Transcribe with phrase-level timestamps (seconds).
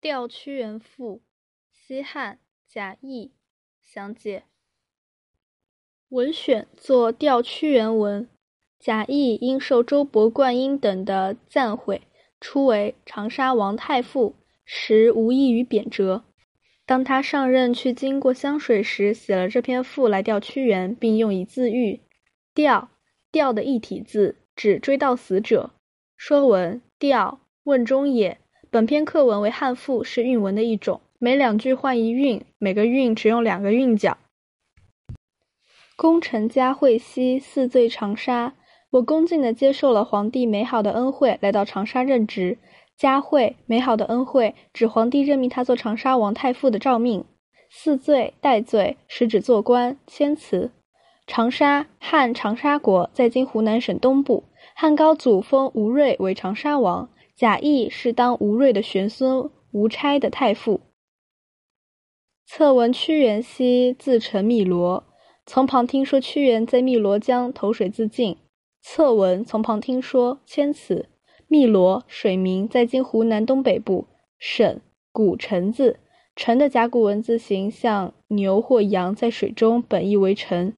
[0.00, 1.22] 调屈原赋，
[1.72, 3.32] 西汉贾谊
[3.82, 4.44] 详解。
[6.10, 8.28] 文选作调屈原文，
[8.78, 12.02] 贾谊因受周勃、灌婴等的赞讳，
[12.40, 16.22] 初为长沙王太傅，时无异于贬谪。
[16.86, 22.00] 当他上任去经过湘水时，写了这篇赋来调屈原，并用以自喻。
[22.54, 22.88] 调，
[23.32, 25.72] 调的一体字，指追悼死者。
[26.16, 28.38] 说文：调，问中也。
[28.70, 34.18] 本篇课文为汉赋，是韵文的一种，每两句换一韵，每个韵只用两个韵脚。
[35.96, 38.52] 功臣嘉惠兮，四醉长沙。
[38.90, 42.58] 我恭敬地接受了皇帝美好的恩惠，来到长沙任职。
[42.94, 47.24] 嘉惠，美好的恩惠，指皇帝任命他做长沙王太傅的诏命。
[47.70, 49.96] 四醉，戴罪，是指做官。
[50.06, 50.70] 谦辞。
[51.26, 54.44] 长沙，汉长沙国，在今湖南省东部。
[54.74, 57.08] 汉高祖封吴芮为长沙王。
[57.38, 60.80] 贾谊是当吴芮的玄孙吴差的太傅。
[62.44, 65.04] 侧闻屈原兮，自沉汨罗。
[65.46, 68.36] 从旁听说屈原在汨罗江投水自尽。
[68.82, 71.06] 侧闻从旁听说，谦此。
[71.48, 74.08] 汨罗，水名，在今湖南东北部。
[74.40, 74.80] 沈，
[75.12, 76.00] 古沉字，
[76.34, 80.74] 沉的甲骨文字形像牛或羊在水中，本意为沉。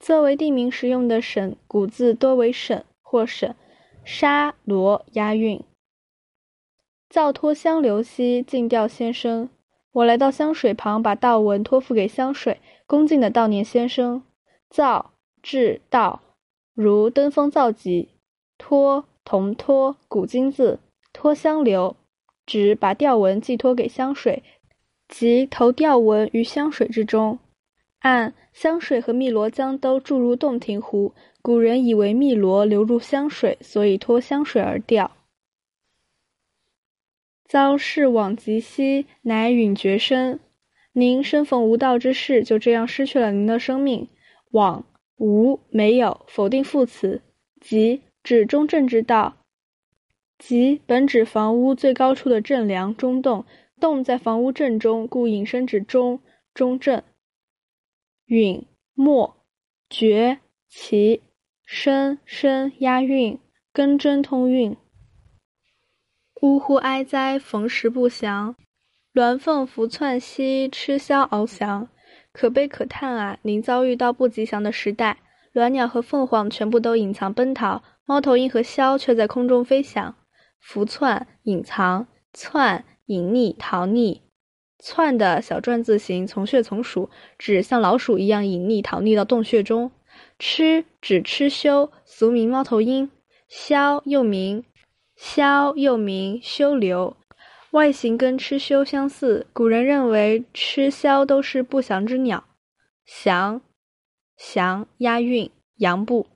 [0.00, 3.54] 作为地名时用的沈古字多为沈或沈。
[4.04, 5.62] 沙罗押韵。
[7.10, 9.48] 造托香流兮，敬吊先生。
[9.90, 14.22] 我来到香水旁，把悼文托付给香水，恭敬地悼念先生。
[14.70, 15.10] 造，
[15.42, 16.20] 至道，
[16.72, 18.10] 如登峰造极。
[18.56, 20.78] 托，同托，古今字。
[21.12, 21.96] 托香流，
[22.46, 24.44] 指把吊文寄托给香水，
[25.08, 27.40] 即投吊文于香水之中。
[27.98, 35.10] 按香水和汨罗江都注入洞庭湖，古人以为汨罗流入香水，所以托香水而吊。
[37.50, 40.38] 遭事往极兮，乃陨绝身。
[40.92, 44.06] 您身逢无道之事，就这样失去了您的生命。
[44.52, 44.86] 往
[45.16, 47.22] 无没有否定副词，
[47.60, 49.38] 极指中正之道。
[50.38, 53.44] 极本指房屋最高处的正梁中洞，
[53.80, 56.20] 洞在房屋正中，故引申指中
[56.54, 57.02] 中正。
[58.28, 58.62] 殒
[58.94, 59.34] 没
[59.88, 60.38] 绝
[60.68, 61.20] 其
[61.64, 63.40] 声声押韵，
[63.72, 64.76] 根真通韵。
[66.40, 68.56] 呜呼哀哉，逢时不祥！
[69.12, 71.86] 鸾凤伏窜兮，吃枭翱翔。
[72.32, 73.38] 可悲可叹啊！
[73.42, 75.18] 您遭遇到不吉祥的时代，
[75.52, 80.14] 鸾鸟和凤凰全部都隐藏奔逃，猫头鹰和枭却在空中飞翔。
[80.58, 84.20] 伏窜，隐藏；窜，隐匿、逃匿。
[84.78, 89.92] 窜的小篆字形，从穴从属，指像老鼠一样隐匿、逃匿到洞穴中。
[90.38, 93.10] 螭指螭修，俗名猫头鹰。
[93.50, 94.64] 枭又名。
[95.22, 97.14] 枭又名修留，
[97.72, 102.42] 外形跟螭修相似，古人认为螭枭都是不祥之鸟。
[103.04, 103.60] 祥，
[104.38, 106.26] 祥押韵，阳部。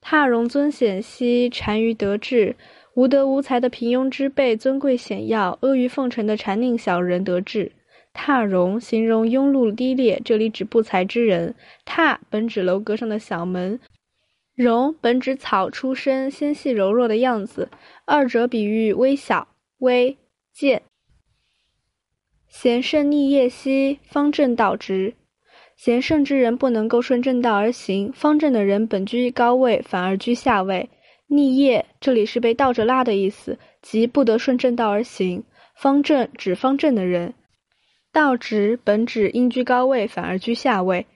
[0.00, 2.54] 踏荣尊显兮，单于得志。
[2.94, 7.72] 无德无才的平庸之辈尊贵显耀，阿谀奉承的谄佞小人得志。
[8.12, 11.54] 踏荣形容庸碌低劣，这里指不才之人。
[11.84, 13.80] 踏本指楼阁上的小门。
[14.60, 17.70] 荣本指草出身纤细柔弱的样子，
[18.04, 19.48] 二者比喻微小、
[19.78, 20.18] 微
[20.52, 20.82] 贱。
[22.46, 25.14] 贤圣逆业兮，方正道直。
[25.76, 30.90] 贤圣之人不能够顺正道而行，方正的人本居高位，反而居下位。
[31.26, 35.42] 逆业这里是被倒着拉的意思，即不得顺正道而行。
[35.74, 37.32] 方正指方正的人，
[38.12, 41.06] 道直本指应居高位，反而居下位。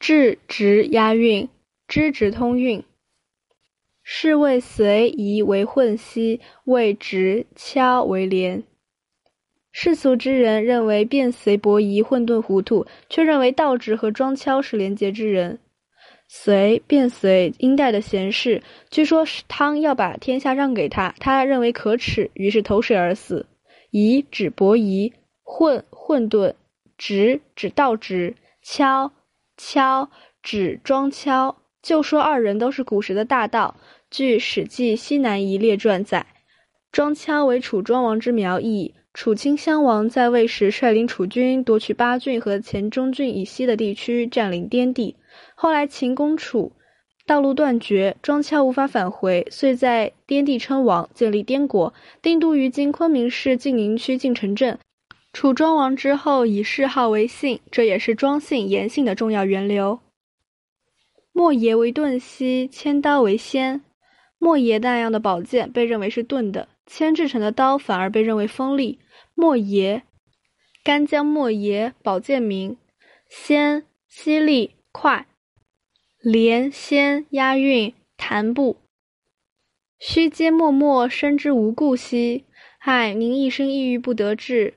[0.00, 1.48] 至直押韵。
[1.92, 2.82] 知直通运，
[4.02, 8.62] 是谓随夷为混兮，谓直敲为连。
[9.72, 15.58] 世俗之人认为变随伯夷混沌糊涂，却认为道直和庄敲是廉洁之人。
[16.28, 23.44] 随变随殷代的贤士，据说汤要把天下让给他，他认为可耻，于是投水而死。
[23.90, 25.12] 夷指伯夷，
[25.42, 26.54] 混混沌，
[26.96, 29.12] 直指道直，敲
[29.58, 30.10] 敲
[30.42, 31.58] 指庄敲。
[31.82, 33.76] 就说二人都是古时的大盗。
[34.10, 36.26] 据《史记·西南夷列传》载，
[36.92, 38.94] 庄羌为楚庄王之苗裔。
[39.14, 45.16] 楚顷襄王在位时，率领楚军夺取巴郡和黔中郡以西的地区，占领滇地。
[45.54, 46.72] 后来秦攻楚，
[47.26, 51.92] 道路断绝，庄羌无法返回，遂在滇地称王，建立滇国，
[52.22, 54.78] 定都于今昆明市晋宁区晋城镇。
[55.34, 60.00] 楚庄王之后，以谥号为姓，这也是庄姓、严姓的重要源流。
[61.32, 63.82] 莫邪为钝兮，千刀为纤。
[64.38, 68.98] 莫邪那样的宝剑被认为是钝的，铅制成的刀反而被认为锋利。
[69.34, 70.02] 莫邪，
[70.84, 72.76] 干将莫邪，宝剑名。
[73.28, 75.26] 纤，犀利快。
[76.20, 78.76] 连仙押韵，弹步。
[79.98, 82.44] 须嗟默默，生之无故兮。
[82.78, 84.74] 唉，您一生抑郁不得志，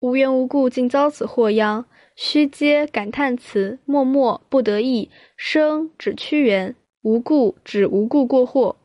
[0.00, 1.86] 无缘无故竟遭此祸殃。
[2.16, 8.76] 须嗟感叹词，默默不得意，生指屈原，无故指无故过祸。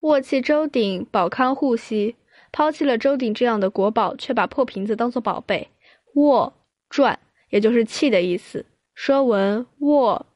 [0.00, 2.16] 卧弃周鼎，保康护兮。
[2.52, 5.68] 抛弃了周鼎这样的国宝，却把破瓶子当作宝贝。
[6.14, 6.52] 卧
[6.88, 7.18] 传，
[7.50, 8.66] 也就是弃的意思。
[8.94, 10.26] 说文卧，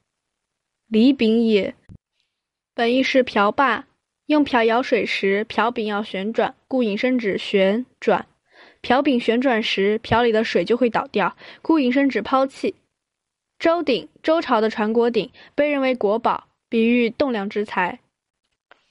[0.86, 1.74] 离柄也，
[2.72, 3.86] 本意是瓢把。
[4.26, 8.26] 用瓢舀水时，瓢柄要旋转，故引申指旋转。
[8.84, 12.74] 瓢柄旋转时，瓢里的水就会倒掉，故引申指抛弃。
[13.58, 17.98] 周鼎，周朝的传国鼎，被认为国宝，比喻栋梁之才。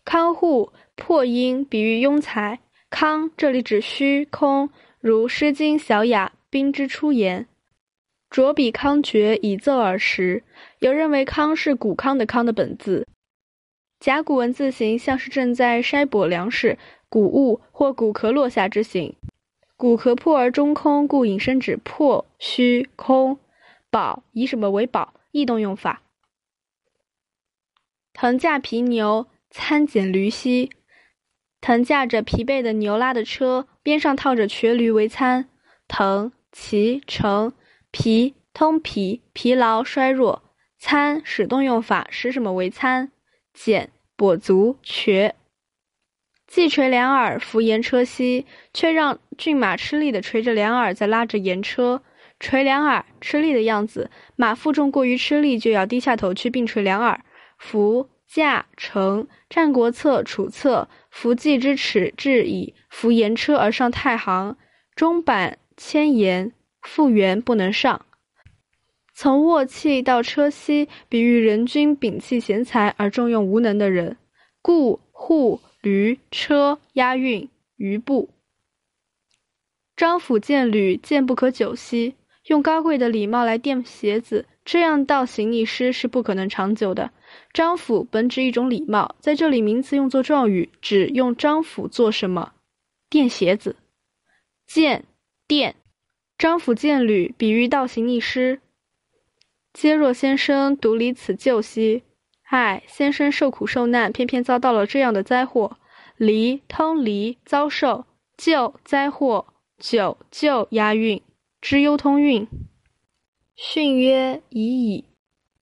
[0.04, 2.60] 康护，破音，比喻庸才。
[2.90, 4.68] 康，这里指虚空，
[5.00, 7.44] 如《诗经·小雅·宾之出言》
[8.36, 10.42] ：“着笔康绝，以奏耳时。”
[10.82, 13.08] 有认为康是古康的康的本字。
[14.00, 16.80] 甲骨文字形像是正在筛簸粮食、
[17.10, 19.16] 谷物或谷壳落下之形。
[19.84, 23.38] 骨壳破而中空，故引申指破、虚、空。
[23.90, 25.14] 宝以什么为宝？
[25.32, 26.04] 异动用法。
[28.14, 30.72] 腾驾皮牛，参蹇驴兮。
[31.60, 35.50] 腾驾着疲惫的牛拉的车，边上套着瘸驴为参。
[35.90, 37.52] 腾，骑，乘。
[37.92, 40.44] 疲，通皮，疲劳衰弱。
[40.80, 43.12] 参，使动用法，使什么为参？
[43.54, 43.90] 蹇。
[44.16, 45.36] 跛足瘸，
[46.54, 48.46] 既垂两耳扶盐车兮，
[48.76, 52.04] 却让骏马吃力的垂着两耳在拉着盐车。
[52.40, 54.12] 垂两耳，吃力的样子。
[54.36, 57.20] 马负重过于吃力，就要低下头去并垂两耳。
[57.58, 64.56] 扶驾乘，《战国策·楚策》：扶骥之耻至矣，扶盐车而上太行。
[64.96, 66.52] 中板千言，
[66.84, 68.06] 复原不能上。
[69.16, 74.18] 从卧气到车膝，比喻人君摒弃贤才而重用无能的人。
[74.62, 78.30] 故护驴车押运，余部。
[79.98, 82.16] 张府见履，见不可久兮。
[82.46, 87.12] 用高贵的礼貌来垫鞋子，这样倒行逆施是不可能长久的。
[87.52, 92.54] 张府本指一种礼貌，在这里名词用作状语，指用张府做什么？
[93.10, 93.76] 垫鞋子。
[94.66, 95.04] 见
[95.46, 95.76] 垫，
[96.38, 98.62] 张府见履，比喻倒行逆施。
[99.74, 102.04] 嗟若先生独离此旧兮！
[102.56, 105.80] 唉，先生受苦受难，偏偏遭到了这样的灾祸。
[106.18, 108.06] 离通离，遭受
[108.38, 109.48] 旧灾祸，
[109.80, 111.20] 久旧押韵，
[111.62, 112.48] 知忧通韵。
[113.56, 115.06] 训曰已矣，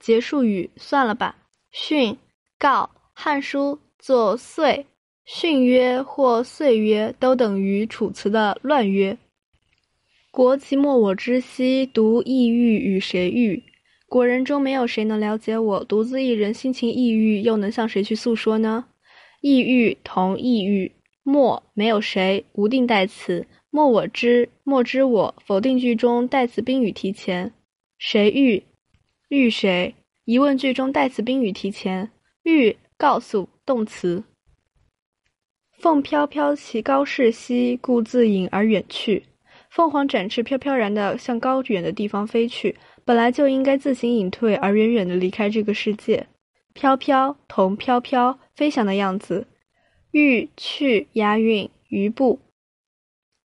[0.02, 1.38] 结束语，算了吧。
[1.72, 2.18] 训
[2.60, 4.86] 告，《汉书》作岁，
[5.24, 9.18] 训曰或岁曰，都等于《楚辞》的乱曰。
[10.30, 13.64] 国其莫我之兮，独异域与谁域？
[14.12, 18.84] 国人中没有谁能了解我，独自一人心情抑郁，又能向谁去诉说呢？
[19.40, 20.92] 抑郁同抑郁，
[21.24, 27.54] 莫没有谁，无定代词，莫我知，莫知我，否定句中代词宾语提前。
[27.98, 28.62] 谁欲
[29.30, 29.96] 欲谁？
[30.26, 32.12] 疑问句中代词宾语提前。
[32.44, 34.26] 欲告诉动词。
[35.80, 39.24] 凤飘飘其高士兮，故自隐而远去。
[39.70, 42.76] 凤凰展翅，飘飘然的向高远的地方飞去。
[43.04, 46.28] 本来就应该自行隐退，而远远的离开这个世界。
[46.74, 49.48] 飘飘同飘飘，飞翔的样子。
[50.12, 52.40] 欲去押韵，余步。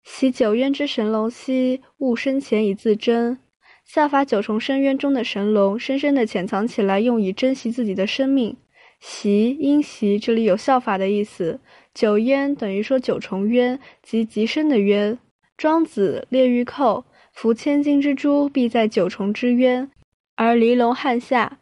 [0.04, 3.38] 昔九渊之神龙兮，吾生前以自珍。
[3.86, 8.58] 效法九重深渊中的神龙，深深的潜藏起来，用以珍惜自己的生命。
[9.00, 11.60] 习因习，这里有效法的意思。
[11.94, 15.20] 九渊等于说九重渊，即极深的渊。
[15.58, 17.06] 庄子列玉寇。
[17.32, 19.90] 伏千金之珠，必在九重之渊，
[20.36, 21.60] 而离龙汉下。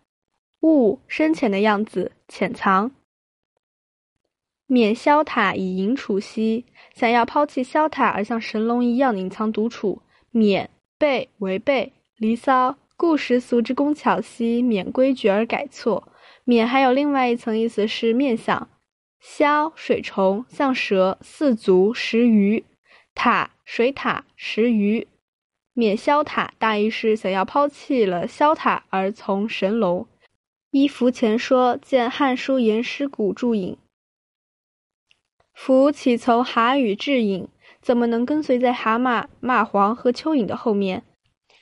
[0.62, 2.92] 物深浅的样子，潜藏。
[4.68, 10.02] 免萧塔以隐处兮，想要抛弃萧塔而像神龙一样隐藏独处。
[10.32, 16.12] 免背违背离骚，故时俗之工巧兮，免规矩而改错。
[16.44, 18.68] 免还有另外一层意思是面相。
[19.20, 22.66] 萧水虫像蛇，四足食鱼。
[23.16, 25.08] 塔水獭食鱼。
[25.79, 30.05] 免萧塔，大意是想要抛弃了萧塔而从神龙。
[30.71, 33.74] 依符前说，见《汉书·颜师古注引》。
[35.53, 37.48] 符岂从蛤与雉隐？
[37.81, 41.01] 怎么能跟随在蛤蟆、蚂蟥和蚯蚓的后面？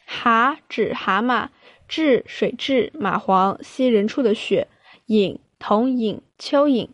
[0.08, 1.50] 蛤指蛤蟆，
[1.88, 4.68] 雉水蛭、蚂蟥吸人畜的血，
[5.06, 6.90] 隐同隐蚯蚓，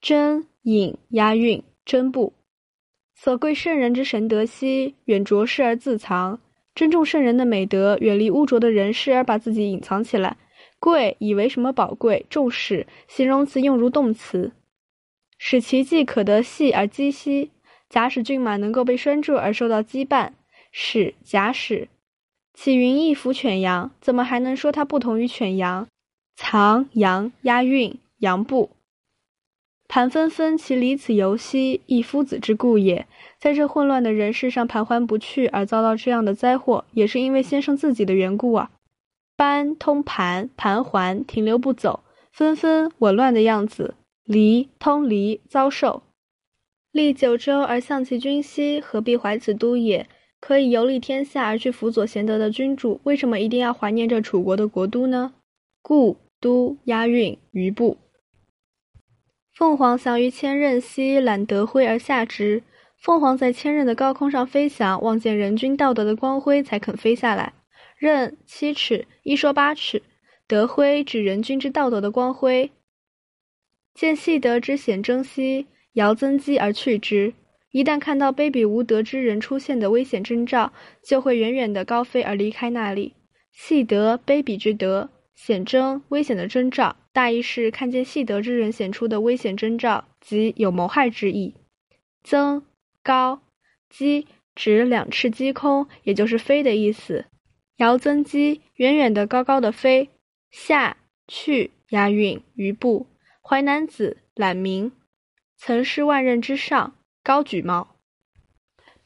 [0.00, 2.32] 真隐押韵，真部。
[3.14, 6.40] 所贵圣人之神德兮，远着世而自藏。
[6.78, 10.36] 珍重圣人的美德，远离污浊的人事而把自己隐藏起来。
[10.78, 12.24] 贵以为什么宝贵？
[12.30, 14.52] 重视，形容词用如动词，
[15.38, 17.50] 使其既可得系而羁兮。
[17.88, 20.30] 假使骏马能够被拴住而受到羁绊，
[20.70, 21.88] 使假使。
[22.54, 25.88] 启云翼服犬羊，怎么还能说它不同于犬羊？
[26.36, 28.70] 藏羊押韵，羊部。
[29.88, 33.06] 盘纷纷，其离此游兮，亦夫子之故也。
[33.38, 38.70] 在这混乱的人世上盘桓不去，而遭到这样的灾祸，也是因为先生自己的缘故啊。
[39.34, 43.94] 班通盘，盘桓停留不走，纷纷紊乱的样子。
[44.24, 46.02] 离通离，遭受。
[46.92, 50.06] 历九州而向其君兮，何必怀此都也？
[50.40, 55.32] 可以游历天下而去辅佐贤德的君主，为什么一定要怀念这楚国的国都呢？
[55.80, 57.96] 故都押韵，余部。
[59.58, 62.62] 凤凰翔于千仞兮，揽德辉而下之。
[62.96, 67.54] 凤凰在千仞的高空上飞翔，望见人君道德的光辉，才肯飞下来。
[68.00, 70.00] 仞七尺，一说八尺。
[70.46, 72.70] 德辉指人君之道德的光辉。
[73.96, 77.34] 见细德之显征兮，遥增机而去之。
[77.72, 80.72] 一旦看到卑鄙无德之人出现的危险征兆，
[81.02, 83.14] 就会远远的高飞而离开那里。
[83.50, 85.08] 细德，卑鄙之德；
[85.40, 86.96] 显征，危险的征兆。
[87.12, 91.54] 大意是看见细德之人显出的危险征兆，即有谋害之意。
[92.24, 92.66] 增
[93.04, 93.40] 高
[93.88, 94.26] 击
[94.56, 97.26] 指两翅击空，也就是飞的意思。
[97.76, 100.10] 遥增机远远的高高的飞。
[100.50, 100.96] 下
[101.28, 103.06] 去押韵余部。
[103.40, 104.90] 淮南子览明，
[105.56, 107.96] 曾是万仞之上，高举帽。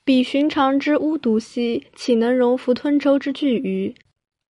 [0.02, 3.94] 比寻常之巫毒兮，岂能容服吞舟之巨鱼？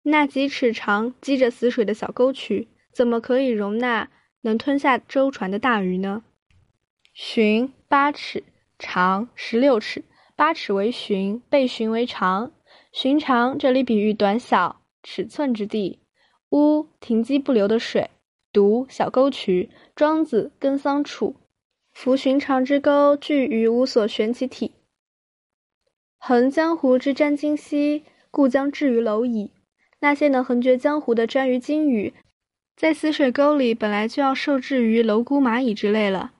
[0.07, 2.67] 那几尺长、积着死水的小沟渠。
[2.93, 4.09] 怎么可以容纳
[4.41, 6.24] 能吞下舟船的大鱼呢？
[7.13, 8.43] 寻八尺
[8.79, 12.51] 长十六尺，八尺为寻，被寻为长。
[12.93, 16.00] 寻常这里比喻短小尺寸之地。
[16.51, 18.12] 乌停机不流的水，
[18.53, 19.69] 独小沟渠。
[19.95, 21.35] 庄子耕桑处，
[21.91, 24.71] 夫寻常之沟，巨鱼无所悬其体。
[26.17, 29.51] 横江湖之瞻鲸兮，故将置于蝼蚁。
[30.05, 32.13] 那些能横绝江湖的瞻鱼鲸鱼。
[32.77, 36.33] 在死水沟里，本来就要受制于蝼蛄、蚂蚁之类了。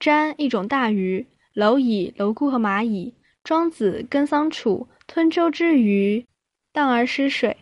[0.00, 3.14] 瞻一种大鱼，蝼蚁、蝼蛄和蚂蚁。
[3.44, 6.26] 庄子耕桑处，吞舟之鱼，
[6.72, 7.58] 荡而失水，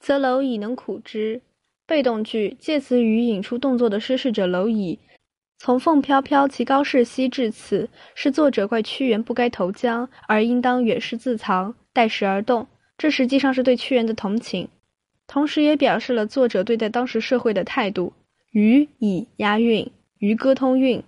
[0.00, 1.40] 则蝼蚁能苦之。
[1.86, 4.98] 被动句介词语引出动作的失事者蝼蚁，
[5.56, 12.66] 从凤飘飘其高士兮至此，是作者怪屈原不该投江，而应当远视自藏，待时而动。
[12.98, 14.68] 这实际上是对屈原的同情。
[15.26, 18.12] 同时也表示了作者对待当时社会的态度。
[18.52, 21.02] 于以押韵，渔歌通韵。